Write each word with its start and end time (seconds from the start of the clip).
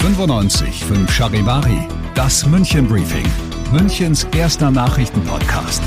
95 0.00 0.82
5 0.86 1.12
Charivari, 1.12 1.86
das 2.14 2.46
München 2.46 2.88
Briefing, 2.88 3.26
Münchens 3.70 4.26
erster 4.34 4.70
Nachrichtenpodcast. 4.70 5.82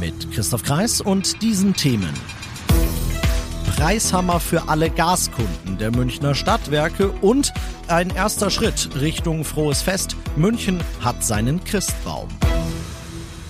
Mit 0.00 0.28
Christoph 0.32 0.64
Kreis 0.64 1.00
und 1.00 1.40
diesen 1.40 1.72
Themen. 1.74 2.12
Preishammer 3.76 4.40
für 4.40 4.68
alle 4.68 4.90
Gaskunden 4.90 5.78
der 5.78 5.92
Münchner 5.92 6.34
Stadtwerke 6.34 7.10
und 7.20 7.52
ein 7.86 8.10
erster 8.10 8.50
Schritt 8.50 8.90
Richtung 9.00 9.44
frohes 9.44 9.80
Fest. 9.80 10.16
München 10.34 10.80
hat 11.00 11.22
seinen 11.22 11.62
Christbaum. 11.62 12.28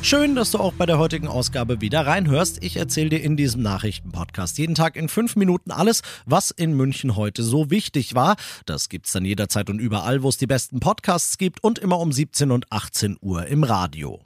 Schön, 0.05 0.34
dass 0.34 0.51
du 0.51 0.59
auch 0.59 0.73
bei 0.73 0.84
der 0.84 0.98
heutigen 0.98 1.29
Ausgabe 1.29 1.80
wieder 1.80 2.05
reinhörst. 2.05 2.62
Ich 2.62 2.77
erzähle 2.77 3.10
dir 3.10 3.23
in 3.23 3.37
diesem 3.37 3.62
Nachrichtenpodcast 3.62 4.59
jeden 4.59 4.74
Tag 4.74 4.97
in 4.97 5.09
fünf 5.09 5.37
Minuten 5.37 5.71
alles, 5.71 6.02
was 6.27 6.51
in 6.51 6.74
München 6.74 7.15
heute 7.15 7.45
so 7.45 7.71
wichtig 7.71 8.16
war. 8.16 8.35
Das 8.66 8.88
gibt's 8.88 9.12
dann 9.12 9.24
jederzeit 9.24 9.71
und 9.71 9.79
überall, 9.79 10.24
wo 10.24 10.29
es 10.29 10.37
die 10.37 10.49
besten 10.49 10.80
Podcasts 10.80 11.38
gibt 11.38 11.62
und 11.62 11.79
immer 11.79 12.01
um 12.01 12.10
17 12.10 12.51
und 12.51 12.71
18 12.73 13.16
Uhr 13.21 13.46
im 13.46 13.62
Radio. 13.62 14.21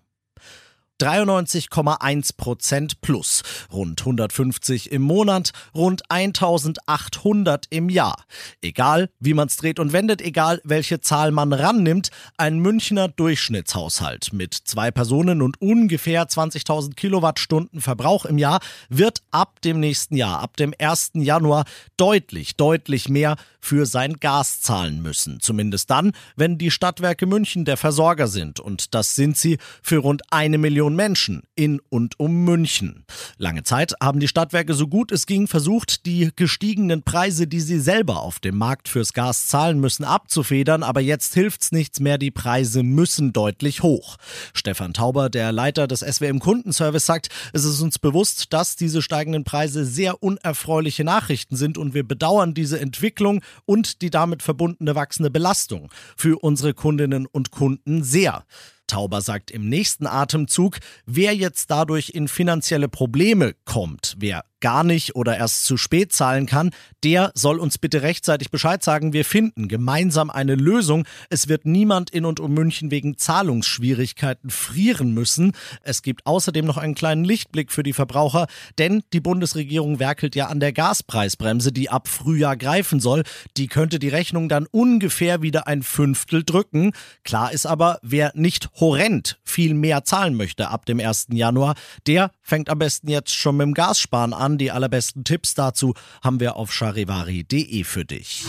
93,1 1.01 2.37
Prozent 2.37 3.01
plus, 3.01 3.43
rund 3.73 4.01
150 4.01 4.93
im 4.93 5.03
Monat, 5.03 5.53
rund 5.75 6.11
1800 6.11 7.67
im 7.71 7.89
Jahr. 7.89 8.25
Egal, 8.63 9.11
wie 9.21 9.35
man 9.35 9.49
es 9.49 9.57
dreht 9.57 9.79
und 9.79 9.93
wendet, 9.93 10.23
egal, 10.23 10.61
welche 10.65 11.01
Zahl 11.01 11.33
man 11.33 11.53
rannimmt, 11.53 12.11
ein 12.37 12.59
Münchner 12.59 13.09
Durchschnittshaushalt 13.09 14.33
mit 14.33 14.55
zwei 14.55 14.91
Personen 14.91 15.43
und 15.43 15.61
ungefähr 15.61 16.27
20.000 16.27 16.95
Kilowattstunden 16.95 17.81
Verbrauch 17.81 18.25
im 18.25 18.39
Jahr 18.39 18.61
wird 18.89 19.23
ab 19.31 19.61
dem 19.63 19.81
nächsten 19.81 20.17
Jahr, 20.17 20.41
ab 20.41 20.57
dem 20.57 20.73
1. 20.79 21.13
Januar, 21.15 21.65
deutlich, 21.97 22.57
deutlich 22.57 23.09
mehr 23.09 23.37
für 23.67 23.85
sein 23.85 24.15
Gas 24.15 24.61
zahlen 24.61 25.03
müssen. 25.03 25.41
Zumindest 25.41 25.91
dann, 25.91 26.13
wenn 26.37 26.57
die 26.57 26.71
Stadtwerke 26.71 27.27
München 27.27 27.65
der 27.65 27.77
Versorger 27.77 28.29
sind. 28.29 28.61
Und 28.61 28.95
das 28.95 29.17
sind 29.17 29.37
sie 29.37 29.59
für 29.83 29.99
rund 29.99 30.23
eine 30.31 30.57
Million 30.57 30.86
Menschen 30.95 31.43
in 31.57 31.81
und 31.89 32.21
um 32.21 32.45
München. 32.45 33.05
Lange 33.39 33.65
Zeit 33.65 33.95
haben 34.01 34.21
die 34.21 34.29
Stadtwerke 34.29 34.75
so 34.75 34.87
gut 34.87 35.11
es 35.17 35.27
ging 35.27 35.47
versucht, 35.47 36.05
die 36.05 36.31
gestiegenen 36.37 37.03
Preise, 37.03 37.47
die 37.47 37.61
sie 37.61 37.81
selber 37.81 38.21
auf 38.21 38.39
dem 38.39 38.59
Markt 38.59 38.89
fürs 38.89 39.15
Gas 39.15 39.49
zahlen 39.49 39.81
müssen, 39.81 40.05
abzufedern. 40.05 40.83
Aber 40.83 41.01
jetzt 41.01 41.33
hilft's 41.33 41.73
nichts 41.73 42.01
mehr. 42.01 42.19
Die 42.19 42.31
Preise 42.31 42.83
müssen 42.83 43.33
deutlich 43.33 43.83
hoch. 43.83 44.17
Stefan 44.53 44.93
Tauber, 44.93 45.31
der 45.31 45.53
Leiter 45.53 45.87
des 45.89 46.01
SWM 46.01 46.39
Kundenservice, 46.39 47.07
sagt, 47.07 47.29
es 47.55 47.65
ist 47.65 47.81
uns 47.81 47.99
bewusst, 47.99 48.53
dass 48.53 48.77
diese 48.77 49.01
steigenden 49.01 49.45
Preise 49.45 49.87
sehr 49.87 50.23
unerfreuliche 50.23 51.05
Nachrichten 51.05 51.57
sind 51.57 51.79
und 51.79 51.95
wir 51.95 52.07
bedauern 52.07 52.53
diese 52.53 52.79
Entwicklung 52.79 53.43
und 53.65 54.03
die 54.03 54.11
damit 54.11 54.43
verbundene 54.43 54.95
wachsende 54.95 55.31
Belastung 55.31 55.91
für 56.17 56.39
unsere 56.43 56.75
Kundinnen 56.75 57.25
und 57.25 57.51
Kunden 57.51 58.05
sehr. 58.05 58.45
Tauber 58.87 59.21
sagt 59.21 59.51
im 59.51 59.69
nächsten 59.69 60.07
Atemzug, 60.07 60.79
wer 61.07 61.35
jetzt 61.35 61.71
dadurch 61.71 62.11
in 62.11 62.29
finanzielle 62.29 62.89
Probleme 62.89 63.55
kommt, 63.65 64.15
wer 64.19 64.45
gar 64.61 64.85
nicht 64.85 65.17
oder 65.17 65.37
erst 65.37 65.65
zu 65.65 65.77
spät 65.77 66.13
zahlen 66.13 66.47
kann, 66.47 66.71
der 67.05 67.31
soll 67.35 67.59
uns 67.59 67.79
bitte 67.79 68.03
rechtzeitig 68.03 68.51
Bescheid 68.51 68.83
sagen. 68.83 69.13
Wir 69.13 69.25
finden 69.25 69.69
gemeinsam 69.69 70.31
eine 70.31 70.55
Lösung. 70.55 71.05
Es 71.31 71.49
wird 71.49 71.67
niemand 71.67 72.11
in 72.11 72.25
und 72.25 72.41
um 72.41 72.53
München 72.53 72.91
wegen 72.91 73.19
Zahlungsschwierigkeiten 73.19 74.51
frieren 74.51 75.13
müssen. 75.13 75.53
Es 75.83 76.03
gibt 76.03 76.27
außerdem 76.27 76.65
noch 76.65 76.79
einen 76.79 76.95
kleinen 76.95 77.25
Lichtblick 77.25 77.71
für 77.71 77.83
die 77.83 77.93
Verbraucher, 77.93 78.47
denn 78.79 79.03
die 79.13 79.21
Bundesregierung 79.21 79.99
werkelt 79.99 80.35
ja 80.35 80.47
an 80.47 80.61
der 80.61 80.73
Gaspreisbremse, 80.73 81.73
die 81.73 81.91
ab 81.91 82.09
Frühjahr 82.09 82.57
greifen 82.57 83.01
soll. 83.01 83.23
Die 83.57 83.69
könnte 83.69 83.99
die 83.99 84.09
Rechnung 84.09 84.49
dann 84.49 84.67
ungefähr 84.71 85.43
wieder 85.43 85.67
ein 85.67 85.83
Fünftel 85.83 86.45
drücken. 86.45 86.93
Klar 87.25 87.53
ist 87.53 87.67
aber, 87.67 87.99
wer 88.03 88.33
nicht 88.35 88.71
horrend 88.81 89.39
viel 89.57 89.75
mehr 89.75 90.05
zahlen 90.05 90.35
möchte 90.35 90.71
ab 90.71 90.87
dem 90.87 90.99
1. 90.99 91.29
Januar, 91.33 91.75
der 92.07 92.31
fängt 92.43 92.71
am 92.71 92.79
besten 92.79 93.09
jetzt 93.09 93.35
schon 93.35 93.57
mit 93.57 93.67
dem 93.67 93.75
Gassparen 93.75 94.33
an 94.33 94.47
an. 94.47 94.59
Die 94.59 94.71
allerbesten 94.71 95.25
Tipps 95.25 95.55
dazu 95.55 95.95
haben 96.23 96.41
wir 96.41 96.57
auf 96.57 96.73
charivari.de 96.73 97.85
für 97.85 98.05
dich. 98.05 98.45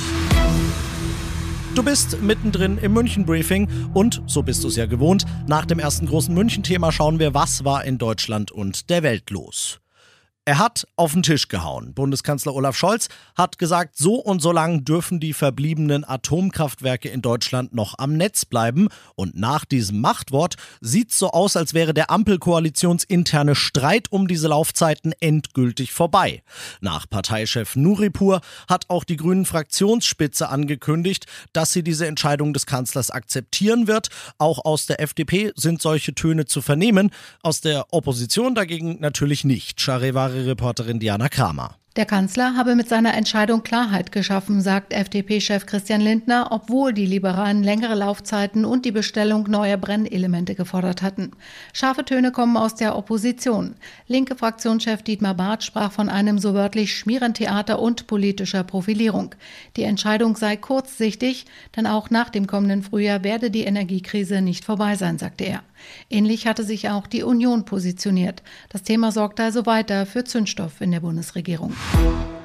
Du 1.75 1.83
bist 1.83 2.21
mittendrin 2.21 2.77
im 2.79 2.93
München-Briefing 2.93 3.91
und, 3.93 4.21
so 4.25 4.41
bist 4.41 4.63
du 4.63 4.67
es 4.67 4.75
ja 4.75 4.87
gewohnt, 4.87 5.25
nach 5.47 5.65
dem 5.65 5.79
ersten 5.79 6.07
großen 6.07 6.33
München-Thema 6.33 6.91
schauen 6.91 7.19
wir, 7.19 7.33
was 7.33 7.63
war 7.63 7.85
in 7.85 7.97
Deutschland 7.97 8.51
und 8.51 8.89
der 8.89 9.03
Welt 9.03 9.29
los. 9.29 9.79
Er 10.47 10.59
hat 10.59 10.87
auf 10.95 11.11
den 11.11 11.23
Tisch 11.23 11.49
gehauen. 11.49 11.93
Bundeskanzler 11.93 12.55
Olaf 12.55 12.77
Scholz 12.77 13.09
hat 13.35 13.57
gesagt, 13.57 13.97
so 13.97 14.15
und 14.15 14.41
so 14.41 14.53
lang 14.53 14.85
dürfen 14.85 15.19
die 15.19 15.33
verbliebenen 15.33 16.07
Atomkraftwerke 16.07 17.09
in 17.09 17.21
Deutschland 17.21 17.75
noch 17.75 17.95
am 17.97 18.13
Netz 18.13 18.45
bleiben. 18.45 18.87
Und 19.15 19.35
nach 19.35 19.65
diesem 19.65 19.99
Machtwort 19.99 20.55
sieht 20.79 21.11
es 21.11 21.19
so 21.19 21.31
aus, 21.31 21.57
als 21.57 21.73
wäre 21.73 21.93
der 21.93 22.11
Ampelkoalitionsinterne 22.11 23.55
Streit 23.55 24.09
um 24.09 24.29
diese 24.29 24.47
Laufzeiten 24.47 25.11
endgültig 25.19 25.91
vorbei. 25.91 26.43
Nach 26.79 27.09
Parteichef 27.09 27.75
Nuripur 27.75 28.39
hat 28.69 28.85
auch 28.87 29.03
die 29.03 29.17
Grünen 29.17 29.45
Fraktionsspitze 29.45 30.47
angekündigt, 30.47 31.25
dass 31.51 31.73
sie 31.73 31.83
diese 31.83 32.07
Entscheidung 32.07 32.53
des 32.53 32.65
Kanzlers 32.65 33.11
akzeptieren 33.11 33.89
wird. 33.89 34.07
Auch 34.37 34.63
aus 34.63 34.85
der 34.85 35.01
FDP 35.01 35.51
sind 35.57 35.81
solche 35.81 36.15
Töne 36.15 36.45
zu 36.45 36.61
vernehmen. 36.61 37.11
Aus 37.43 37.59
der 37.59 37.87
Opposition 37.91 38.55
dagegen 38.55 39.01
natürlich 39.01 39.43
nicht. 39.43 39.81
Charivari 39.81 40.36
Reporterin 40.45 40.99
Diana 40.99 41.29
Kramer. 41.29 41.75
Der 41.97 42.05
Kanzler 42.05 42.55
habe 42.55 42.75
mit 42.75 42.87
seiner 42.87 43.15
Entscheidung 43.15 43.63
Klarheit 43.63 44.11
geschaffen, 44.11 44.61
sagt 44.61 44.93
FDP-Chef 44.93 45.65
Christian 45.65 45.99
Lindner, 45.99 46.49
obwohl 46.51 46.93
die 46.93 47.07
Liberalen 47.07 47.63
längere 47.63 47.95
Laufzeiten 47.95 48.65
und 48.65 48.85
die 48.85 48.91
Bestellung 48.91 49.49
neuer 49.49 49.77
Brennelemente 49.77 50.53
gefordert 50.53 51.01
hatten. 51.01 51.31
Scharfe 51.73 52.05
Töne 52.05 52.31
kommen 52.31 52.55
aus 52.55 52.75
der 52.75 52.95
Opposition. 52.95 53.73
Linke 54.07 54.35
Fraktionschef 54.35 55.01
Dietmar 55.01 55.33
Barth 55.33 55.63
sprach 55.63 55.91
von 55.91 56.07
einem 56.07 56.37
so 56.37 56.53
wörtlich 56.53 56.95
Schmierentheater 56.95 57.79
und 57.79 58.05
politischer 58.05 58.63
Profilierung. 58.63 59.33
Die 59.75 59.81
Entscheidung 59.81 60.35
sei 60.35 60.55
kurzsichtig, 60.55 61.47
denn 61.75 61.87
auch 61.87 62.11
nach 62.11 62.29
dem 62.29 62.45
kommenden 62.45 62.83
Frühjahr 62.83 63.23
werde 63.23 63.49
die 63.49 63.63
Energiekrise 63.63 64.43
nicht 64.43 64.65
vorbei 64.65 64.97
sein, 64.97 65.17
sagte 65.17 65.45
er. 65.45 65.63
Ähnlich 66.09 66.47
hatte 66.47 66.63
sich 66.63 66.89
auch 66.89 67.07
die 67.07 67.23
Union 67.23 67.65
positioniert. 67.65 68.43
Das 68.69 68.83
Thema 68.83 69.11
sorgte 69.11 69.43
also 69.43 69.65
weiter 69.65 70.05
für 70.05 70.23
Zündstoff 70.23 70.81
in 70.81 70.91
der 70.91 70.99
Bundesregierung. 70.99 71.73
you 71.95 72.36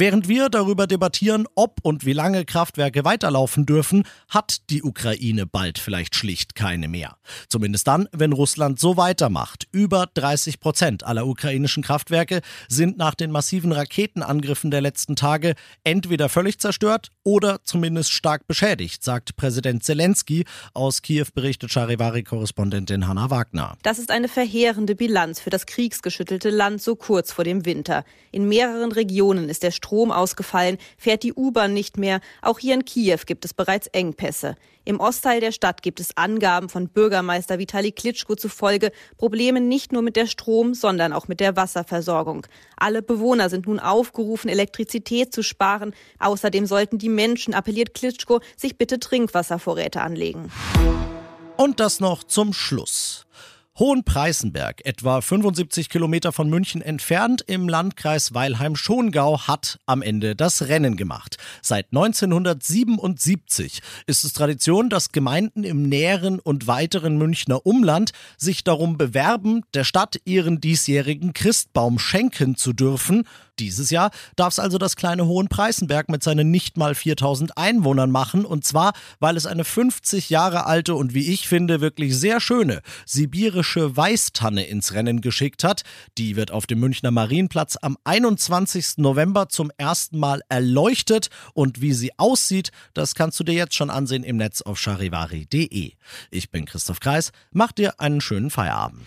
Während 0.00 0.28
wir 0.28 0.48
darüber 0.48 0.86
debattieren, 0.86 1.48
ob 1.56 1.80
und 1.82 2.06
wie 2.06 2.12
lange 2.12 2.44
Kraftwerke 2.44 3.04
weiterlaufen 3.04 3.66
dürfen, 3.66 4.04
hat 4.28 4.70
die 4.70 4.84
Ukraine 4.84 5.44
bald 5.44 5.80
vielleicht 5.80 6.14
schlicht 6.14 6.54
keine 6.54 6.86
mehr. 6.86 7.16
Zumindest 7.48 7.88
dann, 7.88 8.08
wenn 8.12 8.32
Russland 8.32 8.78
so 8.78 8.96
weitermacht. 8.96 9.66
Über 9.72 10.06
30 10.14 10.60
Prozent 10.60 11.02
aller 11.02 11.26
ukrainischen 11.26 11.82
Kraftwerke 11.82 12.42
sind 12.68 12.96
nach 12.96 13.16
den 13.16 13.32
massiven 13.32 13.72
Raketenangriffen 13.72 14.70
der 14.70 14.82
letzten 14.82 15.16
Tage 15.16 15.56
entweder 15.82 16.28
völlig 16.28 16.60
zerstört 16.60 17.08
oder 17.24 17.64
zumindest 17.64 18.12
stark 18.12 18.46
beschädigt, 18.46 19.02
sagt 19.02 19.34
Präsident 19.34 19.82
Zelensky. 19.82 20.44
Aus 20.74 21.02
Kiew 21.02 21.26
berichtet 21.34 21.72
Charivari-Korrespondentin 21.72 23.08
Hanna 23.08 23.30
Wagner. 23.30 23.76
Das 23.82 23.98
ist 23.98 24.12
eine 24.12 24.28
verheerende 24.28 24.94
Bilanz 24.94 25.40
für 25.40 25.50
das 25.50 25.66
kriegsgeschüttelte 25.66 26.50
Land 26.50 26.82
so 26.82 26.94
kurz 26.94 27.32
vor 27.32 27.42
dem 27.42 27.64
Winter. 27.64 28.04
In 28.30 28.46
mehreren 28.46 28.92
Regionen 28.92 29.48
ist 29.48 29.64
der 29.64 29.72
Strom 29.88 30.12
ausgefallen, 30.12 30.76
fährt 30.98 31.22
die 31.22 31.32
U-Bahn 31.32 31.72
nicht 31.72 31.96
mehr. 31.96 32.20
Auch 32.42 32.58
hier 32.58 32.74
in 32.74 32.84
Kiew 32.84 33.20
gibt 33.24 33.46
es 33.46 33.54
bereits 33.54 33.86
Engpässe. 33.86 34.54
Im 34.84 35.00
Ostteil 35.00 35.40
der 35.40 35.50
Stadt 35.50 35.82
gibt 35.82 35.98
es 35.98 36.14
Angaben 36.14 36.68
von 36.68 36.88
Bürgermeister 36.88 37.58
Vitali 37.58 37.92
Klitschko 37.92 38.34
zufolge 38.34 38.92
Probleme 39.16 39.62
nicht 39.62 39.92
nur 39.92 40.02
mit 40.02 40.16
der 40.16 40.26
Strom, 40.26 40.74
sondern 40.74 41.14
auch 41.14 41.26
mit 41.26 41.40
der 41.40 41.56
Wasserversorgung. 41.56 42.46
Alle 42.76 43.00
Bewohner 43.00 43.48
sind 43.48 43.66
nun 43.66 43.80
aufgerufen, 43.80 44.50
Elektrizität 44.50 45.32
zu 45.32 45.42
sparen. 45.42 45.94
Außerdem 46.18 46.66
sollten 46.66 46.98
die 46.98 47.08
Menschen, 47.08 47.54
appelliert 47.54 47.94
Klitschko, 47.94 48.40
sich 48.58 48.76
bitte 48.76 49.00
Trinkwasservorräte 49.00 50.02
anlegen. 50.02 50.50
Und 51.56 51.80
das 51.80 52.00
noch 52.00 52.24
zum 52.24 52.52
Schluss. 52.52 53.26
Hohenpreißenberg, 53.78 54.84
etwa 54.84 55.20
75 55.20 55.88
Kilometer 55.88 56.32
von 56.32 56.50
München 56.50 56.82
entfernt 56.82 57.44
im 57.46 57.68
Landkreis 57.68 58.34
Weilheim-Schongau, 58.34 59.46
hat 59.46 59.78
am 59.86 60.02
Ende 60.02 60.34
das 60.34 60.66
Rennen 60.66 60.96
gemacht. 60.96 61.36
Seit 61.62 61.86
1977 61.92 63.80
ist 64.08 64.24
es 64.24 64.32
Tradition, 64.32 64.90
dass 64.90 65.12
Gemeinden 65.12 65.62
im 65.62 65.84
näheren 65.88 66.40
und 66.40 66.66
weiteren 66.66 67.18
Münchner 67.18 67.64
Umland 67.64 68.10
sich 68.36 68.64
darum 68.64 68.98
bewerben, 68.98 69.62
der 69.74 69.84
Stadt 69.84 70.20
ihren 70.24 70.60
diesjährigen 70.60 71.32
Christbaum 71.32 72.00
schenken 72.00 72.56
zu 72.56 72.72
dürfen. 72.72 73.28
Dieses 73.58 73.90
Jahr 73.90 74.10
darf 74.36 74.52
es 74.52 74.58
also 74.58 74.78
das 74.78 74.96
kleine 74.96 75.26
Hohenpreißenberg 75.26 76.08
mit 76.08 76.22
seinen 76.22 76.50
nicht 76.50 76.76
mal 76.76 76.94
4000 76.94 77.56
Einwohnern 77.56 78.10
machen 78.10 78.44
und 78.44 78.64
zwar, 78.64 78.92
weil 79.20 79.36
es 79.36 79.46
eine 79.46 79.64
50 79.64 80.30
Jahre 80.30 80.66
alte 80.66 80.94
und 80.94 81.14
wie 81.14 81.32
ich 81.32 81.48
finde 81.48 81.80
wirklich 81.80 82.16
sehr 82.16 82.40
schöne 82.40 82.82
sibirische 83.06 83.96
Weißtanne 83.96 84.64
ins 84.64 84.92
Rennen 84.92 85.20
geschickt 85.20 85.64
hat. 85.64 85.82
Die 86.16 86.36
wird 86.36 86.50
auf 86.50 86.66
dem 86.66 86.80
Münchner 86.80 87.10
Marienplatz 87.10 87.76
am 87.80 87.96
21. 88.04 88.98
November 88.98 89.48
zum 89.48 89.70
ersten 89.76 90.18
Mal 90.18 90.40
erleuchtet 90.48 91.28
und 91.54 91.80
wie 91.80 91.92
sie 91.92 92.18
aussieht, 92.18 92.70
das 92.94 93.14
kannst 93.14 93.38
du 93.40 93.44
dir 93.44 93.54
jetzt 93.54 93.74
schon 93.74 93.90
ansehen 93.90 94.24
im 94.24 94.36
Netz 94.36 94.62
auf 94.62 94.78
charivari.de. 94.78 95.92
Ich 96.30 96.50
bin 96.50 96.64
Christoph 96.64 97.00
Kreis, 97.00 97.32
mach 97.50 97.72
dir 97.72 98.00
einen 98.00 98.20
schönen 98.20 98.50
Feierabend. 98.50 99.06